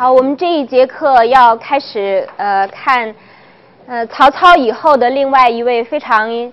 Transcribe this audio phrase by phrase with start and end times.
[0.00, 3.14] 好，我们这一节课要开始呃看
[3.86, 6.50] 呃曹操以后的另外一位非常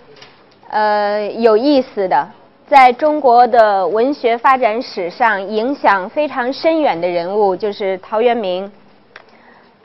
[0.70, 2.28] 呃有意思的，
[2.68, 8.70] 在中国的文学发展史上影响非常深远的人物，就是陶渊明。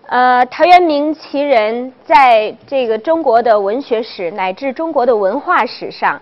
[0.09, 6.21] 呃，陶渊明其人在这个中国的文学史乃至中国的文化史上，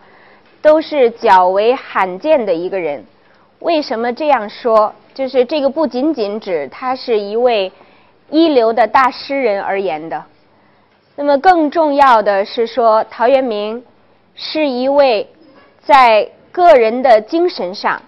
[0.61, 3.03] 都是较为罕见的一个人。
[3.61, 4.95] 为什么这样说？
[5.15, 7.73] 就是这个不仅仅指他是一位
[8.31, 10.25] 一流的大诗人而言的，
[11.17, 13.85] 那么更重要的是说，陶渊明
[14.35, 15.29] 是一位
[15.85, 18.01] 在个人的精神上，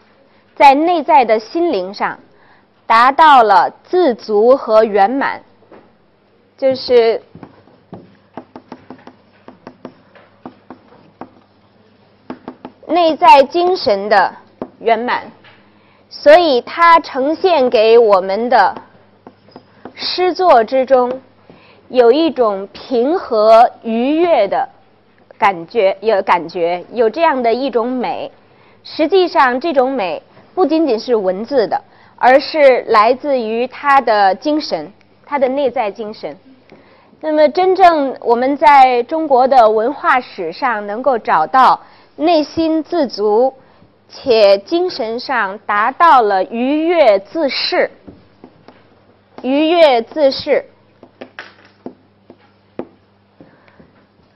[0.54, 2.18] 在内在的心灵上
[2.86, 5.42] 达到了自足和圆满，
[6.56, 7.20] 就是
[12.86, 14.34] 内在精神的
[14.78, 15.24] 圆满。
[16.14, 18.74] 所以，他呈现给我们的
[19.94, 21.20] 诗作之中，
[21.88, 24.68] 有一种平和愉悦的
[25.38, 28.30] 感觉，有感觉，有这样的一种美。
[28.84, 30.22] 实际上，这种美
[30.54, 31.80] 不仅仅是文字的，
[32.16, 34.92] 而是来自于他的精神，
[35.24, 36.36] 他的内在精神。
[37.22, 41.80] 那么，真正我们在中国的文化史上能够找到
[42.16, 43.52] 内心自足。
[44.12, 47.90] 且精神上达到了愉悦自适，
[49.42, 50.66] 愉悦自适，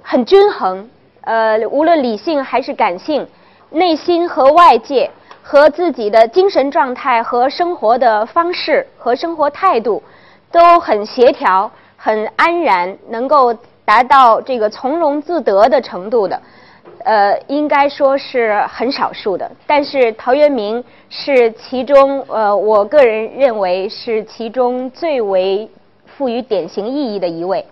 [0.02, 0.88] 很均衡。
[1.20, 3.28] 呃，无论理性还是感性，
[3.70, 5.10] 内心和外界，
[5.42, 10.02] 和自己的精神状态和生活的方式和生活态度，
[10.50, 13.52] 都很协调、很安然，能够
[13.84, 16.40] 达到这个从容自得的程度的。
[17.06, 25.70] 呃，应该说是很少数的，但是陶渊明是其中，呃，我个人认为是其中最为
[26.04, 27.64] 赋予典型意义的一位。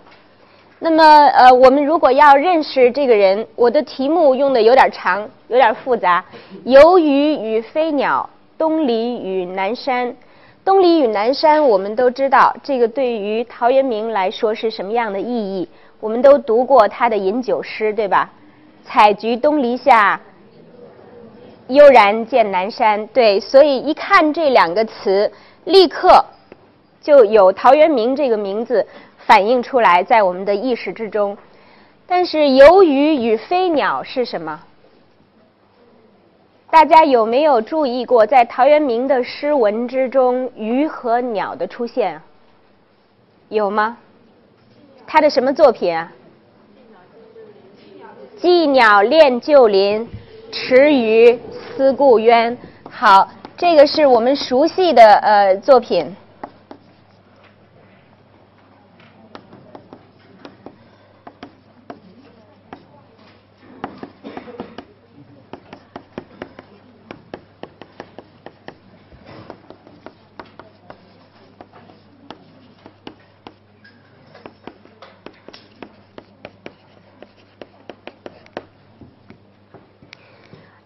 [0.79, 6.23] 那么，呃，我们如果要认识这个人，我的题目用的有点长，有点复杂。
[6.63, 10.15] 游鱼与飞鸟，东篱与南山。
[10.63, 15.67] 东篱与南山，我们都知道，这个对于陶渊明来说是什么样的意义？
[15.99, 18.31] 我们都读过他的饮酒诗，对吧？
[18.85, 20.21] 采菊东篱下，
[21.67, 23.07] 悠然见南山。
[23.07, 25.31] 对，所以一看这两个词，
[25.65, 26.23] 立刻
[27.01, 28.85] 就有陶渊明这个名字
[29.17, 31.37] 反映出来在我们的意识之中。
[32.07, 34.61] 但是游鱼与飞鸟是什么？
[36.69, 42.21] 大家有没有注意过，在陶渊明的诗文之中，鱼和鸟的出现？
[43.49, 43.97] 有吗？
[45.07, 46.11] 他的什么作品啊？
[48.37, 50.07] 寄鸟恋旧林，
[50.51, 51.39] 池鱼
[51.75, 52.57] 思故渊。
[52.89, 56.13] 好，这个是我们熟悉的呃作品。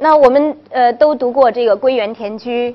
[0.02, 2.72] 那我们呃都读过这个《归园田居》，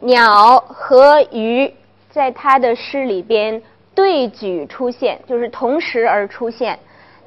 [0.00, 1.72] 鸟和鱼
[2.10, 3.62] 在他的诗里边
[3.94, 6.78] 对举出现，就是同时而出现。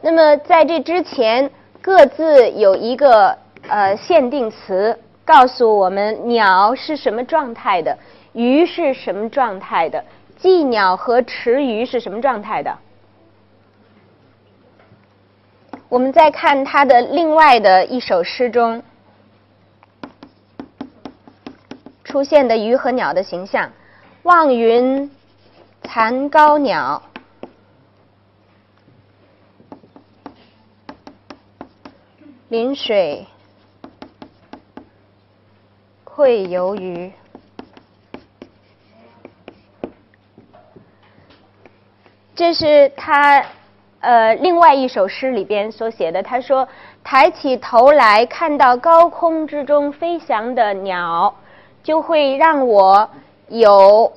[0.01, 1.49] 那么在这之前，
[1.81, 3.35] 各自有一个
[3.67, 4.95] 呃限定词，
[5.25, 7.97] 告诉我们鸟是什么状态的，
[8.33, 10.05] 鱼是什么状态的，
[10.37, 12.77] 寄鸟和池鱼是什么状态的。
[15.89, 18.83] 我们再看他的另外的一首诗中。
[22.07, 23.69] 出现的鱼和鸟的形象，
[24.23, 25.11] 望云
[25.83, 27.03] 残高鸟，
[32.47, 33.27] 临水
[36.05, 37.11] 愧游鱼。
[42.33, 43.43] 这是他
[43.99, 46.23] 呃另外一首诗里边所写的。
[46.23, 46.65] 他说
[47.03, 51.35] ：“抬起头来看到高空之中飞翔的鸟。”
[51.87, 53.09] 就会让我
[53.47, 54.11] 有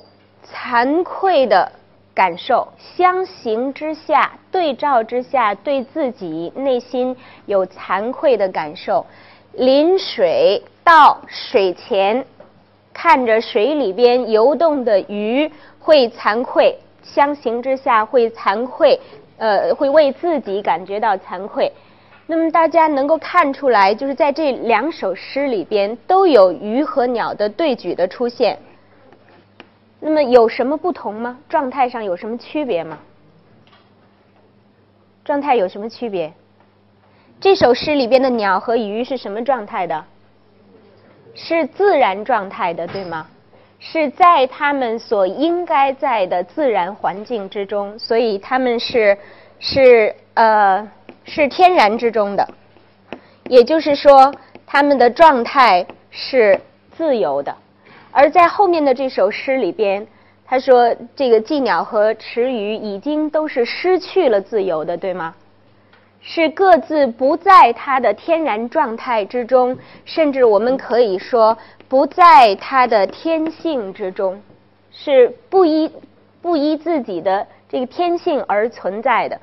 [0.45, 1.71] 惭愧的
[2.13, 7.15] 感受，相形之下，对照之下，对自己内心
[7.45, 9.05] 有惭愧的感受。
[9.53, 12.25] 临水到水前，
[12.91, 18.99] 看着水里边游动的鱼，会惭愧；相形之下，会惭愧，
[19.37, 21.71] 呃，会为自己感觉到惭愧。
[22.27, 28.57] 那么大家能够看出来，就是在这两首诗里边都有鱼和鸟的对举的出现。
[29.99, 31.37] 那么有什么不同吗？
[31.49, 32.97] 状态上有什么区别吗？
[35.23, 36.33] 状态有什么区别？
[37.39, 40.05] 这首诗里边的鸟和鱼是什么状态的？
[41.33, 43.27] 是自然状态的，对吗？
[43.79, 49.17] 是在它们所应该在的自然环境之中，所以它们是
[49.59, 50.87] 是呃
[51.23, 52.47] 是天然之中的，
[53.45, 54.33] 也就是说，
[54.65, 56.59] 它们的状态是
[56.97, 57.55] 自由的。
[58.11, 60.05] 而在后面的这首诗里边，
[60.45, 65.33] 他说这个寄鸟和池鱼已经都是失去了自由的，对吗？
[66.23, 71.57] 是各自不在它的天然状态之中，甚至我们可以说
[71.87, 74.39] 不在它的天性之中，
[74.91, 75.89] 是不依
[76.41, 79.39] 不依自己的这个天性而存在的。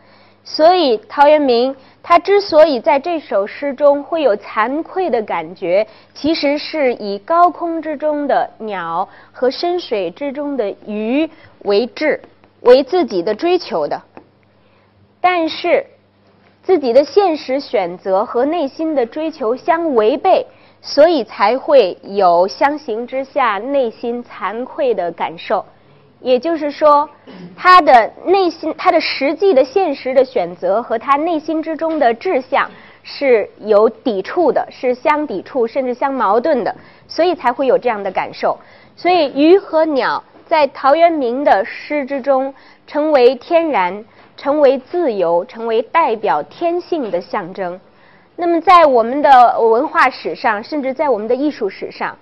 [0.50, 11.28] 所以陶渊明他之所以在这首诗中会有惭愧的感觉，其实是以高空之中的鸟和深水之中的鱼
[11.64, 12.20] 为志，
[12.62, 14.00] 为自己的追求的。
[15.20, 15.84] 但是。
[16.60, 20.44] 自己的现实选择和内心的追求相违背，
[20.82, 25.64] 所以才会有相形之下内心惭愧的感受。
[26.20, 27.08] 也就是说，
[27.56, 32.70] 他的内心、他的实际的现实的选择和他内心之中的志向
[33.02, 36.74] 是有抵触的，是相抵触甚至相矛盾的，
[37.06, 38.58] 所以才会有这样的感受。
[38.96, 42.54] 所以，鱼和鸟在陶渊明的诗之中
[42.86, 44.04] 成为天然。
[44.40, 47.80] 成为自由，成为代表天性的象征。
[48.36, 52.16] 那么，在我们的文化史上，甚至在我们的艺术史上，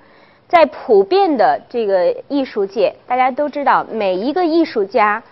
[0.48, 5.22] 在普遍的这个艺术界，大家都知道，每一个艺术家，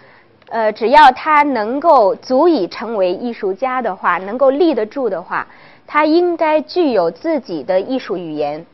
[0.48, 5.46] 呃，只要他能够足以成为艺术家的话，能够立得住的话，
[5.86, 8.66] 他应该具有自己的艺术语言。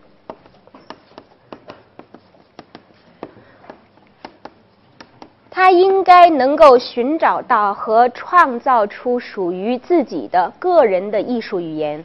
[5.50, 12.02] 他应该能够寻找到和创造出属于自己的个人的艺术语言，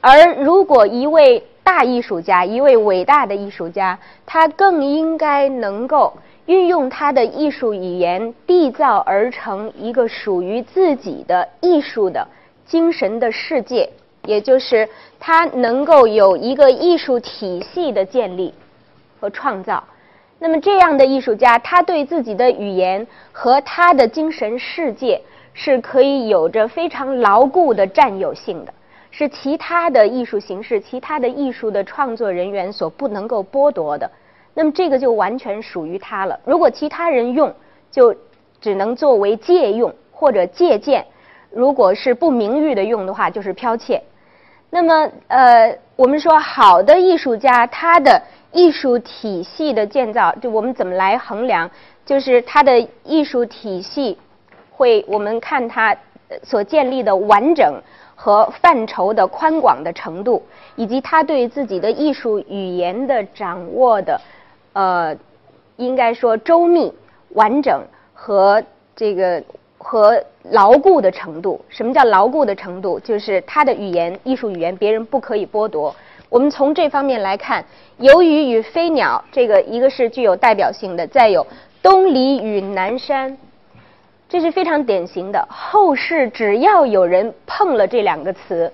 [0.00, 6.14] 而如果一位大艺术家、一位伟大的艺术家，他更应该能够
[6.46, 12.26] 运用他的艺术语言，缔造而成一个属于自己的艺术的
[12.64, 13.90] 精神的世界，
[14.24, 14.88] 也就是
[15.20, 18.54] 他能够有一个艺术体系的建立
[19.20, 19.84] 和创造。
[20.38, 25.20] 那么，这样的艺术家，他对自己的语言和他的精神世界
[25.52, 28.72] 是可以有着非常牢固的占有性的，
[29.10, 34.10] 是其他的艺术形式、其他的艺术的创作人员所不能够剥夺的。
[34.54, 36.38] 那么，这个就完全属于他了。
[36.44, 37.54] 如果其他人用，
[37.90, 38.14] 就
[38.60, 41.02] 只能作为借用或者借鉴；
[41.50, 44.02] 如果是不名誉的用的话，就是剽窃。
[44.70, 48.22] 那么，呃，我们说好的艺术家，他的。
[48.50, 51.70] 艺术体系的建造，就我们怎么来衡量？
[52.06, 54.16] 就是它的艺术体系
[54.70, 55.94] 会，我们看它
[56.42, 57.78] 所建立的完整
[58.20, 60.42] 和范畴的宽广的程度，
[60.74, 64.20] 以及他对自己的艺术语言的掌握的，
[64.72, 65.16] 呃，
[65.76, 66.92] 应该说周密、
[67.34, 67.80] 完整
[68.12, 68.60] 和
[68.96, 69.40] 这个
[69.78, 70.20] 和
[70.50, 71.60] 牢固的程度。
[71.68, 72.98] 什么叫牢固的程度？
[72.98, 75.94] 就是他的语言、艺术语言，别人不可以剥夺。
[76.28, 77.64] 我们从这方面来看，
[77.98, 81.46] 游鱼与飞鸟，这个一个是具有代表性的，再有
[81.80, 83.38] 东篱与南山，
[84.28, 85.46] 这是非常典型的。
[85.50, 88.70] 后世只要有人碰了这两个词，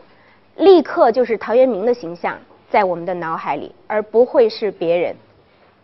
[0.56, 2.36] 立刻就是陶渊明的形象
[2.70, 5.14] 在我们的脑海里，而不会是别人。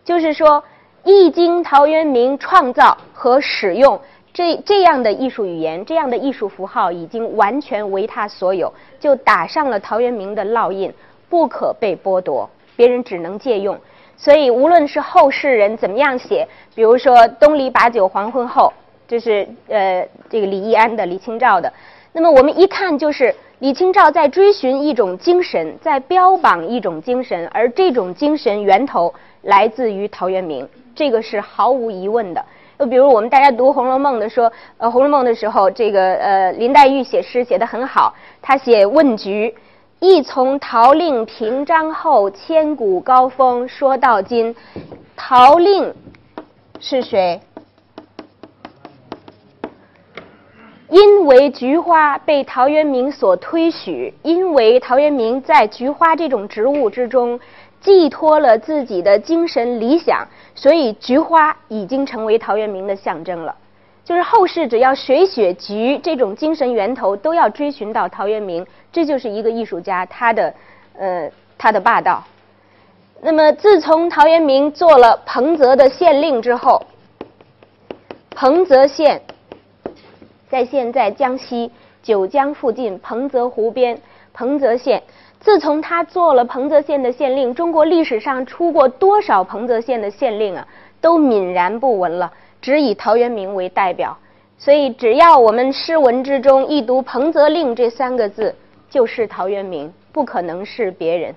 [0.03, 0.61] 就是说，
[1.05, 3.99] 一经陶渊明创造和使用
[4.33, 10.93] 这这样的艺术语言，这样的艺术符号已经完全为他所有，就打上了陶渊明的烙印。
[11.29, 13.79] 不可被剥夺，别人只能借用。
[14.17, 18.73] 所以，无论是后世人怎么样写，比如说“东篱把酒黄昏后”，
[19.11, 21.73] 这是呃这个李易安的、李清照的。
[22.13, 30.65] 那么，我们一看就是李清照在追寻一种精神，在标榜一种精神，而这种精神源头来自于陶渊明，
[30.95, 32.41] 这个是毫无疑问的。
[32.79, 39.53] 就比如我们大家读《红楼梦》的说，呃，《红楼梦》的时候，这个呃林黛玉写诗写得很好，她写问菊。
[39.99, 44.55] 一从陶令平章后，千古高峰说到今。
[45.17, 45.93] 陶令
[46.79, 47.41] 是谁？
[50.91, 57.39] 因为菊花被陶渊明所推许，因为陶渊明在菊花这种植物之中
[57.79, 63.55] 寄托了自己的精神理想，所以菊花已经成为陶渊明的象征了。
[64.03, 68.67] 就是后世只要水雪菊这种精神源头，都要追寻到陶渊明。
[68.91, 70.53] 这就是一个艺术家他的
[70.99, 72.21] 呃他的霸道。
[73.21, 76.85] 那么自从陶渊明做了彭泽的县令之后，
[78.31, 79.21] 彭泽县
[80.51, 81.71] 在现在江西
[82.03, 83.97] 九江附近彭泽湖边，
[84.33, 85.01] 彭泽县。
[85.39, 90.67] 自从他做了彭泽县的县令，中国历史上出过多少彭泽县的县令啊，
[90.99, 92.29] 都泯然不闻了，
[92.61, 94.15] 只以陶渊明为代表。
[94.57, 98.53] 所以，只要我们诗文之中一读“彭泽令”这三个字，
[98.89, 101.33] 就是陶渊明，不可能是别人。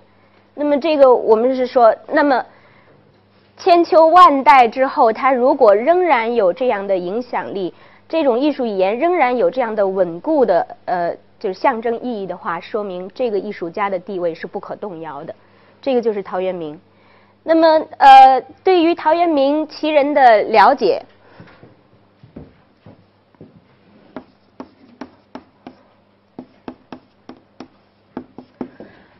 [0.56, 2.44] 那么，这个我们是说，那么
[3.56, 7.72] 千秋万代之后，他如果仍然有这样的影响力，
[8.08, 11.16] 这种艺术语言仍然有这样的稳固的呃。
[11.40, 15.34] 就是象征意义的话，说明这个艺术家的地位是不可动摇的。
[15.82, 16.80] 这个就是陶渊明。
[17.42, 21.02] 那么，呃，对于陶渊明其人的了解，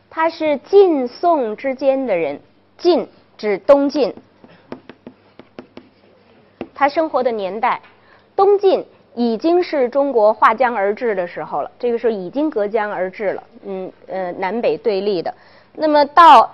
[0.09, 2.39] 他是晋宋之间的人，
[2.79, 4.11] 晋指东晋，
[6.73, 7.79] 他生活的年代，
[8.35, 8.85] 东晋。
[9.17, 15.33] 已经是中国划江而治的时候了，这个时候已经隔江而治了，嗯呃南北对立的。
[15.73, 16.51] 那么到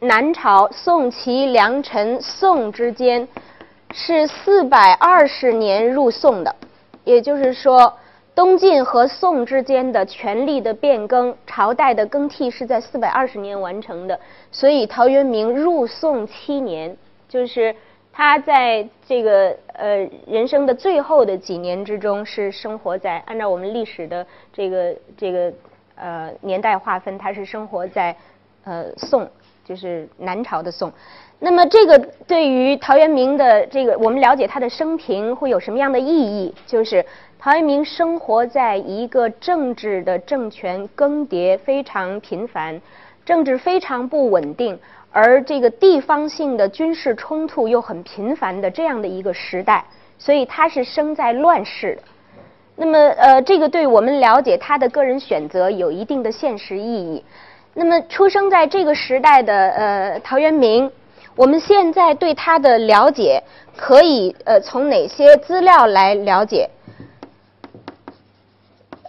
[0.00, 3.28] 南朝宋齐梁陈宋之间
[3.92, 6.52] 是四百二十年入宋的，
[7.04, 7.96] 也就是说
[8.34, 14.18] 东晋和宋之间的权力的变更、朝代的更替是在四百二十年完成的。
[14.50, 16.96] 所以陶渊明入宋七年，
[17.28, 17.72] 就是。
[18.20, 25.50] 他在这个呃人生的最后的几年之中，是生活在按照我们历史的这个这个
[25.94, 28.14] 呃年代划分，他是生活在
[28.64, 29.26] 呃宋，
[29.64, 30.92] 就是南朝的宋。
[31.38, 36.54] 那么这个对于陶渊明的这个我们了解他的生平会有什么样的意义？
[36.66, 37.02] 就是
[37.38, 42.82] 陶渊明生活在一个政治的政权更迭非常频繁，
[43.24, 44.78] 政治非常不稳定。
[45.12, 49.84] 而这个地方性的军事冲突又很频繁的这样的一个时代，
[50.18, 52.02] 所以他是生在乱世的。
[52.76, 57.24] 那么，呃，这个对我们了解他的个人选择有一定的现实意义。
[57.74, 60.90] 那么，出生在这个时代的呃陶渊明，
[61.36, 63.42] 我们现在对他的了解
[63.76, 66.70] 可以呃从哪些资料来了解？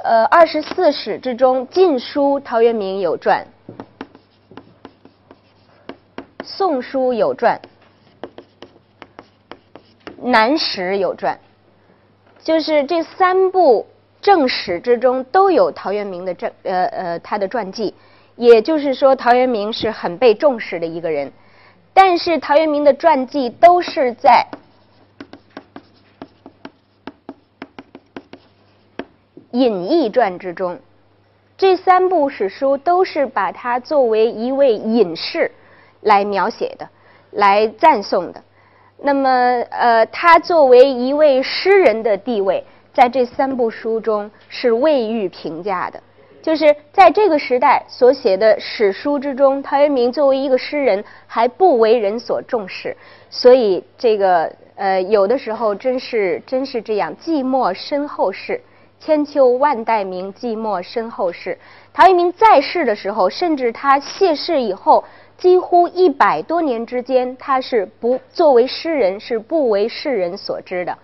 [0.04, 3.46] 呃，二十四史之中，《晋书》陶渊明有传。
[6.44, 7.62] 宋书有传，
[10.22, 11.40] 南史有传，
[12.44, 13.86] 就是这三部
[14.22, 17.94] 正史之中都有陶渊明的传，呃呃，他的传记。
[18.36, 21.32] 也就是说，陶渊明是很被重视的一个人。
[21.94, 24.48] 但是，陶渊明的传记都是在
[29.52, 30.80] 隐逸传之中。
[31.56, 35.52] 这三部史书都是把他作为一位隐士。
[36.02, 36.88] 来描写的，
[37.32, 38.44] 来赞颂的。
[39.04, 39.30] 那么，
[39.72, 46.00] 呃，他作为一位诗人的地位，在这三部书中是未予评价的。
[46.44, 52.96] 就是在这个时代所写的史书之中，陶渊明作为一个诗人还不为人所重视。
[53.32, 58.62] 所以，这个呃，有的时候真是真是这样，寂寞身后事，
[59.00, 61.58] 千秋万代名，寂寞身后事。
[61.92, 65.04] 陶渊明在世的时候，甚至他谢世以后。
[65.42, 70.96] 几乎一百多年之间，他是不作为诗人是不为世人所知的。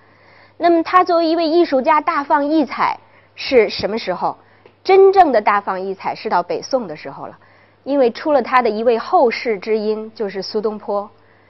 [0.58, 3.00] 那么，他作为一位艺术家大放异彩
[3.34, 4.38] 是什么时候？
[4.84, 7.36] 真正的大放异彩是到北宋的时候了，
[7.84, 11.10] 因为出了他的一位后世之音，就是苏东坡。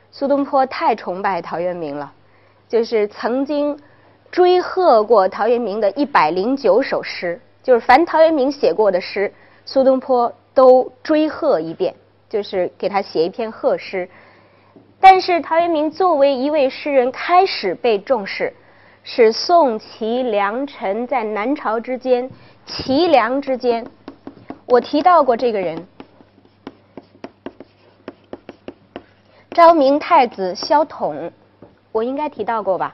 [0.10, 2.14] 苏东坡太崇拜陶渊明了，
[2.70, 3.78] 就是曾经
[4.32, 9.34] 追贺过陶渊明的一百零九首诗，就是凡陶渊明写过的诗，
[9.66, 11.94] 苏东坡都追贺一遍。
[12.30, 14.10] 就是给他写一篇贺诗，
[15.00, 18.54] 但是陶渊明作为一位诗人开始被重视，
[19.04, 22.30] 是宋齐梁陈在南朝之间，
[22.66, 23.86] 齐梁之间，
[24.66, 25.88] 我提到过这个人，
[29.52, 31.32] 昭明太子萧统，
[31.94, 32.94] 我应该提到过吧？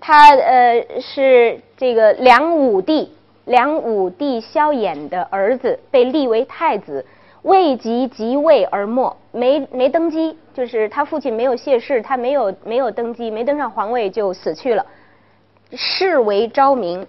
[0.00, 7.06] 他呃是这个梁武帝，梁武帝萧衍的儿子，被立为太子。
[7.42, 14.86] 未及即位而没，没没登基，就是他父亲没有谢世，他没有没有登基，没登上皇位就死去了。
[15.72, 17.04] 谥为昭明，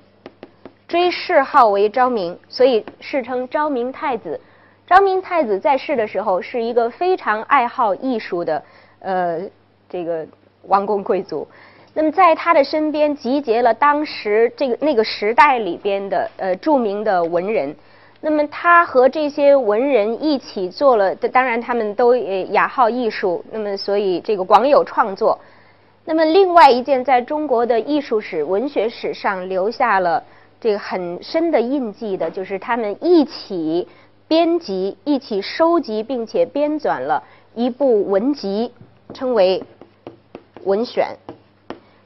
[0.88, 4.40] 追谥号为昭明，所以世称昭明太子。
[4.88, 8.64] 昭明太子在世的时候是一个非常爱好艺术的
[9.00, 9.40] 呃
[9.88, 10.26] 这个
[10.64, 11.48] 王公贵族。
[11.94, 17.76] 那么在他的身边集结了当时这个那个时代里边的呃著名的文人。
[18.26, 25.38] 那么他和这些文人一起做了，当然他们都呃雅好艺术，那么所以这个广有创作。
[26.06, 30.24] 那么另外一件在中国的艺术史、文学史上留下了
[30.62, 33.86] 这个很深的印记的，就是他们一起
[34.26, 37.22] 编辑、一起收集并且编纂了
[37.54, 38.72] 一部文集，
[39.14, 39.62] 称为
[40.64, 41.10] 《文选》。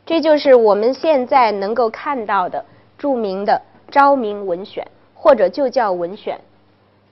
[0.03, 2.65] 这就是我们现在能够看到的
[2.97, 3.61] 著名的
[3.93, 4.83] 《昭明文选》，
[5.27, 6.37] 或者就叫《文选》。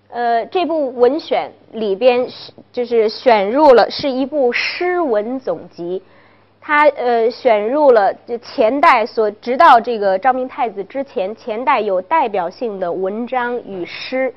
[0.09, 2.25] 呃，这部《文选》里边
[2.71, 6.01] 就是选入了是一部诗文总集，
[6.61, 14.33] 它呃选入了就前代所直到这个昭明太子之前，前代有代表性的文章与诗，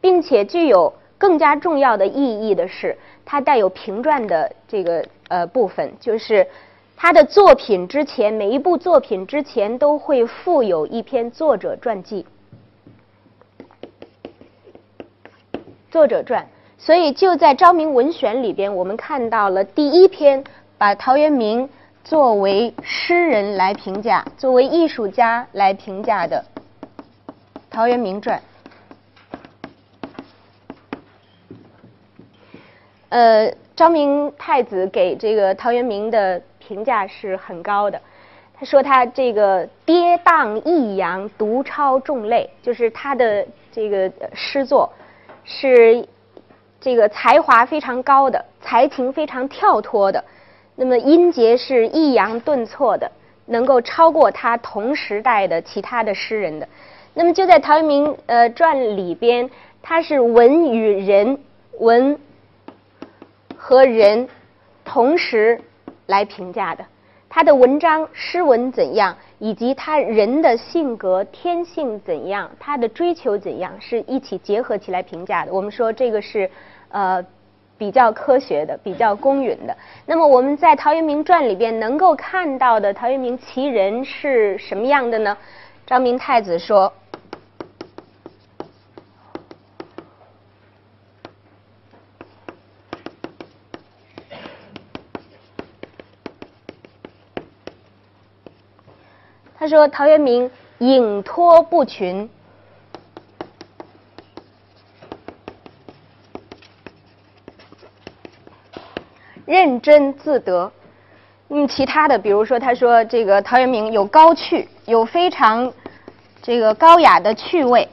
[0.00, 6.44] 并且具有更加重要的意义的是，它带有评传的这个呃部分，就是。
[7.02, 12.26] 他的作品之前，每一部作品之前都会附有一篇作者传记，
[15.90, 16.46] 作者传。
[16.78, 20.42] 所以就在《昭明文选》里边，我们看到了第一篇
[20.78, 21.68] 把陶渊明
[22.04, 26.44] 作为诗人来评价、作为艺术家来评价的
[27.68, 28.38] 《陶渊明传》。
[33.10, 36.40] 呃，昭明太子给这个陶渊明的。
[36.60, 38.00] 评价是很高的。
[38.54, 44.88] 他说他这个跌宕抑扬，独超众类，就是他的这个诗作
[45.50, 46.06] 是
[46.80, 50.24] 这个才华非常高的，才情非常跳脱的。
[50.76, 53.10] 那么音节是抑扬顿挫的，
[53.46, 56.68] 能够超过他同时代的其他的诗人的。
[57.14, 59.50] 那么就在陶渊明呃传里边，
[59.82, 61.40] 他是文与人，
[61.78, 62.18] 文
[63.56, 64.28] 和人
[64.84, 65.60] 同时。
[66.06, 66.84] 来评价的，
[67.28, 75.52] 他的文章诗文怎样，以及他人的性格天性怎样，他的追求怎样，是一起结合起来评价的。
[75.52, 76.48] 我们说这个是
[76.90, 77.24] 呃
[77.76, 79.74] 比较科学的，比较公允的。
[80.04, 85.36] 那么我们在《陶渊明传》里边能够看到的陶渊明其人是什么样的呢？
[85.86, 86.92] 张明太子说。
[99.70, 102.28] 说：“陶渊明隐脱不群，
[109.46, 110.72] 认真自得。
[111.48, 115.72] 嗯，其他的，比如说，他说这个陶渊明有高趣，有非常
[116.42, 117.88] 这个高雅的趣味，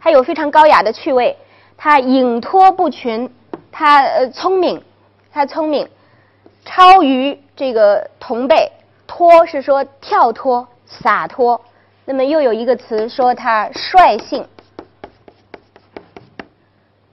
[0.00, 1.36] 他有非常高雅的趣味。
[1.76, 3.32] 他隐脱不群，
[3.70, 4.82] 他呃聪明，
[5.30, 5.88] 他聪明，
[6.64, 8.72] 超于这个同辈。”
[9.18, 11.60] 脱是说跳脱、洒脱，
[12.04, 14.46] 那么又有一个词说他率性，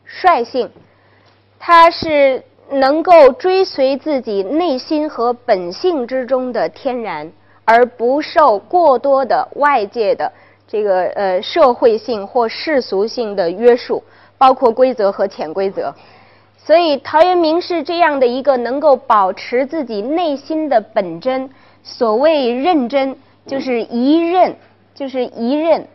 [0.05, 0.69] 率性，
[1.59, 7.31] 他是能够追随自己内心和本性之中的天然，
[7.65, 10.31] 而不受过多的外界的
[10.67, 14.03] 这个呃社会性或世俗性的约束，
[14.37, 15.91] 包括规则和潜规则。
[16.55, 21.49] 所以陶渊明是这样的一个能够保持自己内心的本真。
[21.87, 24.55] 所谓认真，就是一认，
[24.95, 25.87] 就是一认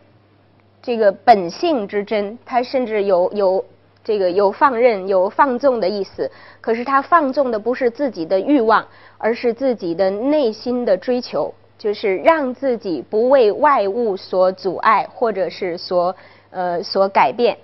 [0.81, 2.39] 这个本性之真。
[2.45, 3.65] 他甚至有有
[4.01, 6.31] 这个有放任、有放纵的意思。
[6.61, 16.15] 可是他放纵的不是自己的欲望，而是自己的内心的追求，就是让自己不为外物所阻碍，或者是所
[16.51, 17.57] 呃所改变。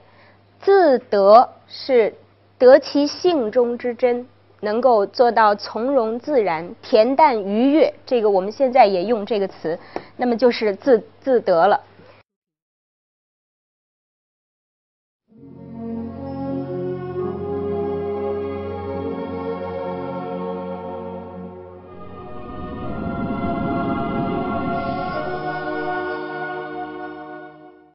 [0.60, 2.14] 自得是
[2.58, 4.28] 得其性中之真。
[4.62, 9.78] 能够做到从容自然、恬淡愉悦，这个我们现在也用这个词，
[10.16, 11.82] 那么就是自自得了。